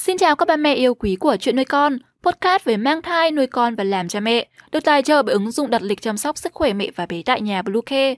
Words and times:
Xin 0.00 0.18
chào 0.18 0.36
các 0.36 0.48
ba 0.48 0.56
mẹ 0.56 0.74
yêu 0.74 0.94
quý 0.94 1.16
của 1.16 1.36
chuyện 1.40 1.56
nuôi 1.56 1.64
con, 1.64 1.98
podcast 2.22 2.64
về 2.64 2.76
mang 2.76 3.02
thai, 3.02 3.30
nuôi 3.30 3.46
con 3.46 3.74
và 3.74 3.84
làm 3.84 4.08
cha 4.08 4.20
mẹ, 4.20 4.48
được 4.72 4.84
tài 4.84 5.02
trợ 5.02 5.22
bởi 5.22 5.32
ứng 5.32 5.50
dụng 5.50 5.70
đặt 5.70 5.82
lịch 5.82 6.00
chăm 6.00 6.16
sóc 6.16 6.38
sức 6.38 6.54
khỏe 6.54 6.72
mẹ 6.72 6.90
và 6.96 7.06
bé 7.06 7.22
tại 7.22 7.40
nhà 7.40 7.62
Bluecare. 7.62 8.14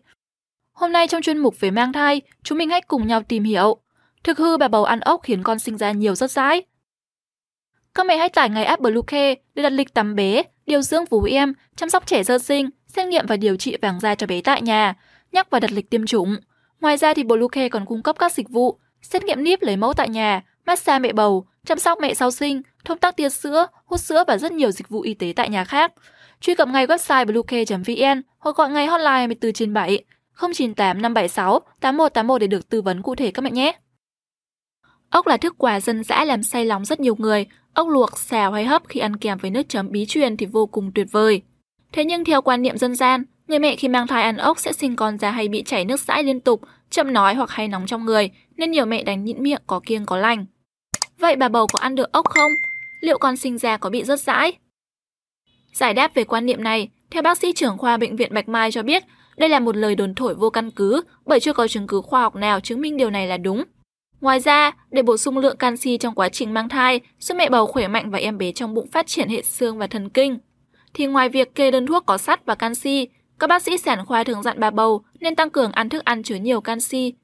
Hôm 0.72 0.92
nay 0.92 1.08
trong 1.08 1.22
chuyên 1.22 1.38
mục 1.38 1.60
về 1.60 1.70
mang 1.70 1.92
thai, 1.92 2.20
chúng 2.42 2.58
mình 2.58 2.70
hãy 2.70 2.80
cùng 2.80 3.06
nhau 3.06 3.22
tìm 3.22 3.44
hiểu 3.44 3.76
thực 4.24 4.38
hư 4.38 4.56
bà 4.56 4.68
bầu 4.68 4.84
ăn 4.84 5.00
ốc 5.00 5.20
khiến 5.22 5.42
con 5.42 5.58
sinh 5.58 5.76
ra 5.76 5.92
nhiều 5.92 6.14
rớt 6.14 6.30
rãi. 6.30 6.62
Các 7.94 8.06
mẹ 8.06 8.16
hãy 8.16 8.28
tải 8.28 8.50
ngay 8.50 8.64
app 8.64 8.82
Bluecare 8.82 9.34
để 9.54 9.62
đặt 9.62 9.72
lịch 9.72 9.94
tắm 9.94 10.14
bé, 10.14 10.42
điều 10.66 10.82
dưỡng 10.82 11.04
vú 11.04 11.22
em, 11.22 11.52
chăm 11.76 11.90
sóc 11.90 12.06
trẻ 12.06 12.24
sơ 12.24 12.38
sinh, 12.38 12.70
xét 12.86 13.06
nghiệm 13.06 13.26
và 13.26 13.36
điều 13.36 13.56
trị 13.56 13.76
vàng 13.82 14.00
da 14.00 14.14
cho 14.14 14.26
bé 14.26 14.40
tại 14.40 14.62
nhà, 14.62 14.94
nhắc 15.32 15.50
và 15.50 15.60
đặt 15.60 15.72
lịch 15.72 15.90
tiêm 15.90 16.06
chủng. 16.06 16.36
Ngoài 16.80 16.96
ra 16.96 17.14
thì 17.14 17.22
Bluecare 17.22 17.68
còn 17.68 17.86
cung 17.86 18.02
cấp 18.02 18.16
các 18.18 18.32
dịch 18.32 18.48
vụ 18.48 18.78
xét 19.02 19.24
nghiệm 19.24 19.44
níp 19.44 19.62
lấy 19.62 19.76
mẫu 19.76 19.92
tại 19.92 20.08
nhà, 20.08 20.42
massage 20.66 20.98
mẹ 20.98 21.12
bầu, 21.12 21.46
chăm 21.66 21.78
sóc 21.78 21.98
mẹ 22.00 22.14
sau 22.14 22.30
sinh, 22.30 22.62
thông 22.84 22.98
tắc 22.98 23.16
tia 23.16 23.28
sữa, 23.28 23.66
hút 23.84 24.00
sữa 24.00 24.24
và 24.26 24.38
rất 24.38 24.52
nhiều 24.52 24.70
dịch 24.70 24.88
vụ 24.88 25.00
y 25.00 25.14
tế 25.14 25.32
tại 25.36 25.48
nhà 25.48 25.64
khác. 25.64 25.92
Truy 26.40 26.54
cập 26.54 26.68
ngay 26.68 26.86
website 26.86 27.26
bluecare.vn 27.26 28.22
hoặc 28.38 28.56
gọi 28.56 28.70
ngay 28.70 28.86
hotline 28.86 29.10
24 29.10 29.52
trên 29.52 29.72
7 29.72 30.04
098 30.40 31.02
576 31.02 31.60
8181 31.80 32.40
để 32.40 32.46
được 32.46 32.68
tư 32.68 32.82
vấn 32.82 33.02
cụ 33.02 33.14
thể 33.14 33.30
các 33.30 33.42
mẹ 33.42 33.50
nhé. 33.50 33.78
Ốc 35.10 35.26
là 35.26 35.36
thức 35.36 35.54
quà 35.58 35.80
dân 35.80 36.04
dã 36.04 36.24
làm 36.24 36.42
say 36.42 36.64
lòng 36.64 36.84
rất 36.84 37.00
nhiều 37.00 37.16
người. 37.18 37.46
Ốc 37.74 37.88
luộc, 37.88 38.18
xào 38.18 38.52
hay 38.52 38.64
hấp 38.64 38.82
khi 38.88 39.00
ăn 39.00 39.16
kèm 39.16 39.38
với 39.38 39.50
nước 39.50 39.68
chấm 39.68 39.90
bí 39.90 40.06
truyền 40.06 40.36
thì 40.36 40.46
vô 40.46 40.66
cùng 40.66 40.92
tuyệt 40.94 41.06
vời. 41.10 41.42
Thế 41.92 42.04
nhưng 42.04 42.24
theo 42.24 42.42
quan 42.42 42.62
niệm 42.62 42.78
dân 42.78 42.94
gian, 42.94 43.24
người 43.48 43.58
mẹ 43.58 43.76
khi 43.76 43.88
mang 43.88 44.06
thai 44.06 44.22
ăn 44.22 44.36
ốc 44.36 44.58
sẽ 44.58 44.72
sinh 44.72 44.96
con 44.96 45.18
ra 45.18 45.30
hay 45.30 45.48
bị 45.48 45.62
chảy 45.62 45.84
nước 45.84 46.00
dãi 46.00 46.24
liên 46.24 46.40
tục, 46.40 46.60
chậm 46.90 47.12
nói 47.12 47.34
hoặc 47.34 47.50
hay 47.50 47.68
nóng 47.68 47.86
trong 47.86 48.04
người, 48.04 48.30
nên 48.56 48.70
nhiều 48.70 48.86
mẹ 48.86 49.02
đánh 49.02 49.24
nhịn 49.24 49.42
miệng 49.42 49.62
có 49.66 49.80
kiêng 49.86 50.06
có 50.06 50.16
lành. 50.16 50.46
Vậy 51.18 51.36
bà 51.36 51.48
bầu 51.48 51.66
có 51.72 51.78
ăn 51.78 51.94
được 51.94 52.12
ốc 52.12 52.26
không? 52.26 52.52
Liệu 53.00 53.18
con 53.18 53.36
sinh 53.36 53.58
ra 53.58 53.76
có 53.76 53.90
bị 53.90 54.04
rớt 54.04 54.20
rãi? 54.20 54.52
Giải 55.72 55.94
đáp 55.94 56.14
về 56.14 56.24
quan 56.24 56.46
niệm 56.46 56.64
này, 56.64 56.88
theo 57.10 57.22
bác 57.22 57.38
sĩ 57.38 57.52
trưởng 57.52 57.78
khoa 57.78 57.96
bệnh 57.96 58.16
viện 58.16 58.34
Bạch 58.34 58.48
Mai 58.48 58.72
cho 58.72 58.82
biết, 58.82 59.02
đây 59.36 59.48
là 59.48 59.60
một 59.60 59.76
lời 59.76 59.94
đồn 59.94 60.14
thổi 60.14 60.34
vô 60.34 60.50
căn 60.50 60.70
cứ 60.70 61.02
bởi 61.26 61.40
chưa 61.40 61.52
có 61.52 61.68
chứng 61.68 61.86
cứ 61.86 62.00
khoa 62.00 62.20
học 62.20 62.36
nào 62.36 62.60
chứng 62.60 62.80
minh 62.80 62.96
điều 62.96 63.10
này 63.10 63.26
là 63.26 63.36
đúng. 63.36 63.64
Ngoài 64.20 64.40
ra, 64.40 64.72
để 64.90 65.02
bổ 65.02 65.16
sung 65.16 65.38
lượng 65.38 65.56
canxi 65.56 65.98
trong 65.98 66.14
quá 66.14 66.28
trình 66.28 66.54
mang 66.54 66.68
thai, 66.68 67.00
giúp 67.18 67.34
mẹ 67.34 67.48
bầu 67.48 67.66
khỏe 67.66 67.88
mạnh 67.88 68.10
và 68.10 68.18
em 68.18 68.38
bé 68.38 68.52
trong 68.52 68.74
bụng 68.74 68.90
phát 68.90 69.06
triển 69.06 69.28
hệ 69.28 69.42
xương 69.42 69.78
và 69.78 69.86
thần 69.86 70.08
kinh, 70.08 70.38
thì 70.94 71.06
ngoài 71.06 71.28
việc 71.28 71.54
kê 71.54 71.70
đơn 71.70 71.86
thuốc 71.86 72.06
có 72.06 72.18
sắt 72.18 72.46
và 72.46 72.54
canxi, 72.54 73.08
các 73.38 73.46
bác 73.46 73.62
sĩ 73.62 73.78
sản 73.78 74.04
khoa 74.06 74.24
thường 74.24 74.42
dặn 74.42 74.60
bà 74.60 74.70
bầu 74.70 75.02
nên 75.20 75.34
tăng 75.34 75.50
cường 75.50 75.72
ăn 75.72 75.88
thức 75.88 76.04
ăn 76.04 76.22
chứa 76.22 76.36
nhiều 76.36 76.60
canxi 76.60 77.14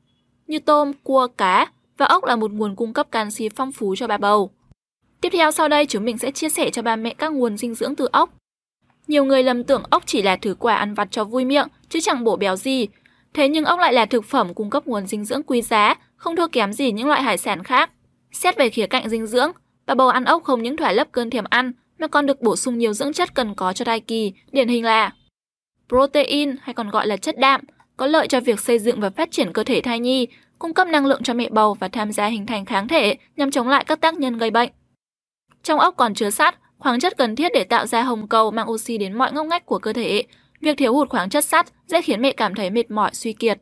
như 0.46 0.58
tôm, 0.58 0.92
cua, 1.02 1.26
cá 1.36 1.66
và 1.98 2.06
ốc 2.06 2.24
là 2.24 2.36
một 2.36 2.52
nguồn 2.52 2.76
cung 2.76 2.92
cấp 2.92 3.10
canxi 3.10 3.48
phong 3.48 3.72
phú 3.72 3.96
cho 3.96 4.06
bà 4.06 4.18
bầu. 4.18 4.50
Tiếp 5.20 5.28
theo 5.32 5.50
sau 5.50 5.68
đây 5.68 5.86
chúng 5.86 6.04
mình 6.04 6.18
sẽ 6.18 6.30
chia 6.30 6.48
sẻ 6.48 6.70
cho 6.70 6.82
bà 6.82 6.96
mẹ 6.96 7.14
các 7.14 7.32
nguồn 7.32 7.56
dinh 7.56 7.74
dưỡng 7.74 7.94
từ 7.94 8.08
ốc. 8.12 8.30
Nhiều 9.08 9.24
người 9.24 9.42
lầm 9.42 9.64
tưởng 9.64 9.82
ốc 9.90 10.02
chỉ 10.06 10.22
là 10.22 10.36
thứ 10.36 10.54
quà 10.54 10.74
ăn 10.74 10.94
vặt 10.94 11.08
cho 11.10 11.24
vui 11.24 11.44
miệng 11.44 11.68
chứ 11.88 12.00
chẳng 12.02 12.24
bổ 12.24 12.36
béo 12.36 12.56
gì. 12.56 12.88
Thế 13.34 13.48
nhưng 13.48 13.64
ốc 13.64 13.80
lại 13.80 13.92
là 13.92 14.06
thực 14.06 14.24
phẩm 14.24 14.54
cung 14.54 14.70
cấp 14.70 14.86
nguồn 14.86 15.06
dinh 15.06 15.24
dưỡng 15.24 15.42
quý 15.42 15.62
giá, 15.62 15.94
không 16.16 16.36
thua 16.36 16.48
kém 16.48 16.72
gì 16.72 16.92
những 16.92 17.08
loại 17.08 17.22
hải 17.22 17.38
sản 17.38 17.62
khác. 17.64 17.90
Xét 18.32 18.56
về 18.56 18.70
khía 18.70 18.86
cạnh 18.86 19.08
dinh 19.08 19.26
dưỡng, 19.26 19.52
bà 19.86 19.94
bầu 19.94 20.08
ăn 20.08 20.24
ốc 20.24 20.44
không 20.44 20.62
những 20.62 20.76
thỏa 20.76 20.92
lấp 20.92 21.08
cơn 21.12 21.30
thèm 21.30 21.44
ăn 21.50 21.72
mà 21.98 22.06
còn 22.06 22.26
được 22.26 22.42
bổ 22.42 22.56
sung 22.56 22.78
nhiều 22.78 22.92
dưỡng 22.92 23.12
chất 23.12 23.34
cần 23.34 23.54
có 23.54 23.72
cho 23.72 23.84
thai 23.84 24.00
kỳ, 24.00 24.32
điển 24.52 24.68
hình 24.68 24.84
là 24.84 25.12
protein 25.88 26.56
hay 26.62 26.74
còn 26.74 26.90
gọi 26.90 27.06
là 27.06 27.16
chất 27.16 27.38
đạm, 27.38 27.60
có 27.96 28.06
lợi 28.06 28.28
cho 28.28 28.40
việc 28.40 28.60
xây 28.60 28.78
dựng 28.78 29.00
và 29.00 29.10
phát 29.10 29.30
triển 29.30 29.52
cơ 29.52 29.64
thể 29.64 29.80
thai 29.80 30.00
nhi, 30.00 30.26
cung 30.58 30.74
cấp 30.74 30.88
năng 30.88 31.06
lượng 31.06 31.22
cho 31.22 31.34
mẹ 31.34 31.48
bầu 31.50 31.74
và 31.74 31.88
tham 31.88 32.12
gia 32.12 32.26
hình 32.26 32.46
thành 32.46 32.64
kháng 32.64 32.88
thể 32.88 33.16
nhằm 33.36 33.50
chống 33.50 33.68
lại 33.68 33.84
các 33.84 34.00
tác 34.00 34.14
nhân 34.14 34.38
gây 34.38 34.50
bệnh. 34.50 34.70
Trong 35.62 35.78
ốc 35.78 35.94
còn 35.96 36.14
chứa 36.14 36.30
sắt, 36.30 36.58
khoáng 36.78 37.00
chất 37.00 37.16
cần 37.16 37.36
thiết 37.36 37.52
để 37.54 37.64
tạo 37.64 37.86
ra 37.86 38.02
hồng 38.02 38.28
cầu 38.28 38.50
mang 38.50 38.70
oxy 38.70 38.98
đến 38.98 39.12
mọi 39.12 39.32
ngóc 39.32 39.46
ngách 39.46 39.66
của 39.66 39.78
cơ 39.78 39.92
thể. 39.92 40.24
Việc 40.60 40.76
thiếu 40.76 40.94
hụt 40.94 41.08
khoáng 41.08 41.30
chất 41.30 41.44
sắt 41.44 41.66
sẽ 41.86 42.02
khiến 42.02 42.22
mẹ 42.22 42.32
cảm 42.32 42.54
thấy 42.54 42.70
mệt 42.70 42.90
mỏi, 42.90 43.10
suy 43.12 43.32
kiệt. 43.32 43.58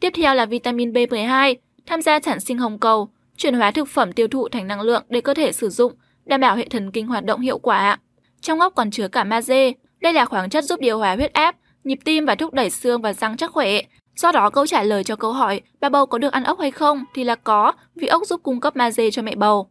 Tiếp 0.00 0.12
theo 0.16 0.34
là 0.34 0.46
vitamin 0.46 0.92
B12, 0.92 1.54
tham 1.86 2.02
gia 2.02 2.20
sản 2.20 2.40
sinh 2.40 2.58
hồng 2.58 2.78
cầu, 2.78 3.08
chuyển 3.36 3.54
hóa 3.54 3.70
thực 3.70 3.88
phẩm 3.88 4.12
tiêu 4.12 4.28
thụ 4.28 4.48
thành 4.48 4.66
năng 4.66 4.80
lượng 4.80 5.04
để 5.08 5.20
cơ 5.20 5.34
thể 5.34 5.52
sử 5.52 5.70
dụng, 5.70 5.92
đảm 6.24 6.40
bảo 6.40 6.56
hệ 6.56 6.68
thần 6.68 6.90
kinh 6.90 7.06
hoạt 7.06 7.24
động 7.24 7.40
hiệu 7.40 7.58
quả. 7.58 7.98
Trong 8.40 8.60
ốc 8.60 8.72
còn 8.76 8.90
chứa 8.90 9.08
cả 9.08 9.24
magie, 9.24 9.72
đây 10.00 10.12
là 10.12 10.24
khoáng 10.24 10.50
chất 10.50 10.64
giúp 10.64 10.80
điều 10.80 10.98
hòa 10.98 11.16
huyết 11.16 11.32
áp, 11.32 11.56
nhịp 11.84 11.98
tim 12.04 12.24
và 12.26 12.34
thúc 12.34 12.52
đẩy 12.52 12.70
xương 12.70 13.02
và 13.02 13.12
răng 13.12 13.36
chắc 13.36 13.50
khỏe. 13.50 13.82
Do 14.16 14.32
đó 14.32 14.50
câu 14.50 14.66
trả 14.66 14.82
lời 14.82 15.04
cho 15.04 15.16
câu 15.16 15.32
hỏi 15.32 15.60
bà 15.80 15.88
bầu 15.88 16.06
có 16.06 16.18
được 16.18 16.32
ăn 16.32 16.44
ốc 16.44 16.60
hay 16.60 16.70
không 16.70 17.04
thì 17.14 17.24
là 17.24 17.34
có, 17.34 17.72
vì 17.94 18.06
ốc 18.06 18.22
giúp 18.26 18.40
cung 18.42 18.60
cấp 18.60 18.76
magie 18.76 19.10
cho 19.10 19.22
mẹ 19.22 19.34
bầu. 19.34 19.70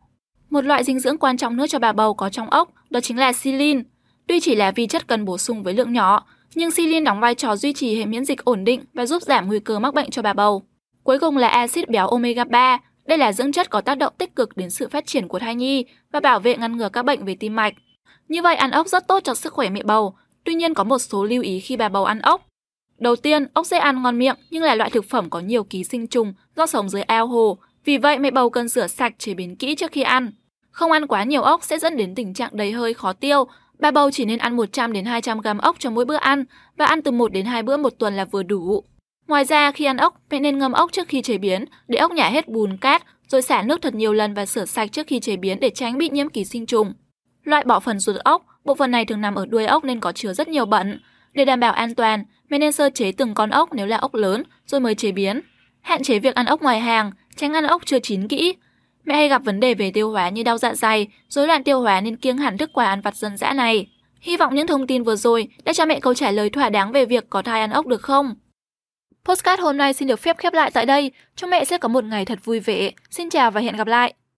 Một 0.49 0.65
loại 0.65 0.83
dinh 0.83 0.99
dưỡng 0.99 1.17
quan 1.17 1.37
trọng 1.37 1.57
nữa 1.57 1.67
cho 1.67 1.79
bà 1.79 1.93
bầu 1.93 2.13
có 2.13 2.29
trong 2.29 2.49
ốc 2.49 2.69
đó 2.89 2.99
chính 2.99 3.17
là 3.17 3.33
silin. 3.33 3.83
Tuy 4.27 4.39
chỉ 4.39 4.55
là 4.55 4.71
vi 4.71 4.87
chất 4.87 5.07
cần 5.07 5.25
bổ 5.25 5.37
sung 5.37 5.63
với 5.63 5.73
lượng 5.73 5.93
nhỏ, 5.93 6.25
nhưng 6.55 6.71
silin 6.71 7.03
đóng 7.03 7.19
vai 7.19 7.35
trò 7.35 7.55
duy 7.55 7.73
trì 7.73 7.97
hệ 7.97 8.05
miễn 8.05 8.25
dịch 8.25 8.45
ổn 8.45 8.63
định 8.63 8.83
và 8.93 9.05
giúp 9.05 9.23
giảm 9.23 9.47
nguy 9.47 9.59
cơ 9.59 9.79
mắc 9.79 9.93
bệnh 9.93 10.09
cho 10.09 10.21
bà 10.21 10.33
bầu. 10.33 10.63
Cuối 11.03 11.19
cùng 11.19 11.37
là 11.37 11.47
axit 11.47 11.89
béo 11.89 12.07
omega 12.07 12.43
3. 12.43 12.77
Đây 13.05 13.17
là 13.17 13.33
dưỡng 13.33 13.51
chất 13.51 13.69
có 13.69 13.81
tác 13.81 13.97
động 13.97 14.13
tích 14.17 14.35
cực 14.35 14.57
đến 14.57 14.69
sự 14.69 14.89
phát 14.89 15.05
triển 15.05 15.27
của 15.27 15.39
thai 15.39 15.55
nhi 15.55 15.85
và 16.11 16.19
bảo 16.19 16.39
vệ 16.39 16.57
ngăn 16.57 16.77
ngừa 16.77 16.89
các 16.89 17.05
bệnh 17.05 17.25
về 17.25 17.35
tim 17.39 17.55
mạch. 17.55 17.73
Như 18.27 18.41
vậy 18.41 18.55
ăn 18.55 18.71
ốc 18.71 18.87
rất 18.87 19.07
tốt 19.07 19.23
cho 19.23 19.35
sức 19.35 19.53
khỏe 19.53 19.69
mẹ 19.69 19.83
bầu, 19.83 20.15
tuy 20.43 20.53
nhiên 20.53 20.73
có 20.73 20.83
một 20.83 20.99
số 20.99 21.23
lưu 21.23 21.43
ý 21.43 21.59
khi 21.59 21.77
bà 21.77 21.89
bầu 21.89 22.05
ăn 22.05 22.19
ốc. 22.19 22.41
Đầu 22.99 23.15
tiên, 23.15 23.47
ốc 23.53 23.65
dễ 23.65 23.77
ăn 23.77 24.03
ngon 24.03 24.19
miệng 24.19 24.35
nhưng 24.49 24.63
là 24.63 24.75
loại 24.75 24.89
thực 24.89 25.05
phẩm 25.09 25.29
có 25.29 25.39
nhiều 25.39 25.63
ký 25.63 25.83
sinh 25.83 26.07
trùng 26.07 26.33
do 26.55 26.65
sống 26.65 26.89
dưới 26.89 27.01
ao 27.01 27.27
hồ, 27.27 27.57
vì 27.85 27.97
vậy 27.97 28.19
mẹ 28.19 28.31
bầu 28.31 28.49
cần 28.49 28.67
rửa 28.67 28.87
sạch 28.87 29.13
chế 29.17 29.33
biến 29.33 29.55
kỹ 29.55 29.75
trước 29.75 29.91
khi 29.91 30.01
ăn. 30.01 30.31
Không 30.71 30.91
ăn 30.91 31.07
quá 31.07 31.23
nhiều 31.23 31.41
ốc 31.41 31.63
sẽ 31.63 31.79
dẫn 31.79 31.97
đến 31.97 32.15
tình 32.15 32.33
trạng 32.33 32.49
đầy 32.53 32.71
hơi 32.71 32.93
khó 32.93 33.13
tiêu. 33.13 33.45
Bà 33.79 33.91
bầu 33.91 34.11
chỉ 34.11 34.25
nên 34.25 34.39
ăn 34.39 34.55
100 34.55 34.93
đến 34.93 35.05
200 35.05 35.39
g 35.41 35.47
ốc 35.61 35.75
cho 35.79 35.89
mỗi 35.89 36.05
bữa 36.05 36.15
ăn 36.15 36.43
và 36.77 36.85
ăn 36.85 37.01
từ 37.01 37.11
1 37.11 37.31
đến 37.31 37.45
2 37.45 37.63
bữa 37.63 37.77
một 37.77 37.93
tuần 37.99 38.15
là 38.15 38.25
vừa 38.25 38.43
đủ. 38.43 38.83
Ngoài 39.27 39.45
ra 39.45 39.71
khi 39.71 39.85
ăn 39.85 39.97
ốc, 39.97 40.21
mẹ 40.29 40.39
nên 40.39 40.57
ngâm 40.57 40.71
ốc 40.71 40.91
trước 40.91 41.07
khi 41.07 41.21
chế 41.21 41.37
biến 41.37 41.65
để 41.87 41.97
ốc 41.97 42.11
nhả 42.11 42.29
hết 42.29 42.47
bùn 42.47 42.77
cát 42.77 43.03
rồi 43.27 43.41
xả 43.41 43.61
nước 43.61 43.81
thật 43.81 43.95
nhiều 43.95 44.13
lần 44.13 44.33
và 44.33 44.45
rửa 44.45 44.65
sạch 44.65 44.91
trước 44.91 45.07
khi 45.07 45.19
chế 45.19 45.37
biến 45.37 45.59
để 45.59 45.69
tránh 45.69 45.97
bị 45.97 46.09
nhiễm 46.09 46.29
ký 46.29 46.45
sinh 46.45 46.65
trùng. 46.65 46.93
Loại 47.43 47.63
bỏ 47.65 47.79
phần 47.79 47.99
ruột 47.99 48.15
ốc, 48.15 48.45
bộ 48.63 48.75
phận 48.75 48.91
này 48.91 49.05
thường 49.05 49.21
nằm 49.21 49.35
ở 49.35 49.45
đuôi 49.45 49.65
ốc 49.65 49.83
nên 49.83 49.99
có 49.99 50.11
chứa 50.11 50.33
rất 50.33 50.47
nhiều 50.47 50.65
bẩn. 50.65 50.99
Để 51.33 51.45
đảm 51.45 51.59
bảo 51.59 51.73
an 51.73 51.95
toàn, 51.95 52.23
mẹ 52.49 52.57
nên 52.57 52.71
sơ 52.71 52.89
chế 52.89 53.11
từng 53.11 53.33
con 53.33 53.49
ốc 53.49 53.73
nếu 53.73 53.87
là 53.87 53.97
ốc 53.97 54.13
lớn 54.13 54.43
rồi 54.65 54.81
mới 54.81 54.95
chế 54.95 55.11
biến. 55.11 55.41
Hạn 55.81 56.03
chế 56.03 56.19
việc 56.19 56.35
ăn 56.35 56.45
ốc 56.45 56.61
ngoài 56.61 56.79
hàng, 56.79 57.11
tránh 57.35 57.53
ăn 57.53 57.63
ốc 57.63 57.81
chưa 57.85 57.99
chín 57.99 58.27
kỹ. 58.27 58.55
Mẹ 59.05 59.15
hay 59.15 59.29
gặp 59.29 59.43
vấn 59.43 59.59
đề 59.59 59.73
về 59.73 59.91
tiêu 59.91 60.11
hóa 60.11 60.29
như 60.29 60.43
đau 60.43 60.57
dạ 60.57 60.73
dày, 60.73 61.07
rối 61.29 61.47
loạn 61.47 61.63
tiêu 61.63 61.81
hóa 61.81 62.01
nên 62.01 62.15
kiêng 62.15 62.37
hẳn 62.37 62.57
thức 62.57 62.69
quà 62.73 62.85
ăn 62.85 63.01
vặt 63.01 63.15
dân 63.15 63.37
dã 63.37 63.53
này. 63.53 63.87
Hy 64.21 64.37
vọng 64.37 64.55
những 64.55 64.67
thông 64.67 64.87
tin 64.87 65.03
vừa 65.03 65.15
rồi 65.15 65.47
đã 65.63 65.73
cho 65.73 65.85
mẹ 65.85 65.99
câu 65.99 66.13
trả 66.13 66.31
lời 66.31 66.49
thỏa 66.49 66.69
đáng 66.69 66.91
về 66.91 67.05
việc 67.05 67.29
có 67.29 67.41
thai 67.41 67.61
ăn 67.61 67.71
ốc 67.71 67.87
được 67.87 68.01
không. 68.01 68.35
Postcard 69.25 69.61
hôm 69.61 69.77
nay 69.77 69.93
xin 69.93 70.07
được 70.07 70.19
phép 70.19 70.37
khép 70.37 70.53
lại 70.53 70.71
tại 70.73 70.85
đây. 70.85 71.11
Chúc 71.35 71.49
mẹ 71.49 71.65
sẽ 71.65 71.77
có 71.77 71.87
một 71.87 72.03
ngày 72.03 72.25
thật 72.25 72.39
vui 72.43 72.59
vẻ. 72.59 72.91
Xin 73.11 73.29
chào 73.29 73.51
và 73.51 73.61
hẹn 73.61 73.77
gặp 73.77 73.87
lại. 73.87 74.13